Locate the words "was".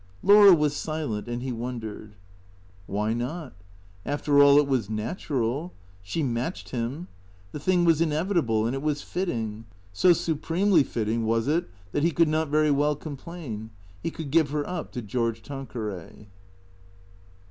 0.51-0.75, 4.65-4.89, 7.85-8.01, 8.81-9.03, 11.27-11.47